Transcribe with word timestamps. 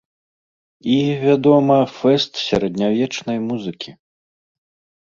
І, 0.93 0.95
вядома, 1.25 1.77
фэст 1.99 2.31
сярэднявечнай 2.47 3.37
музыкі. 3.49 3.91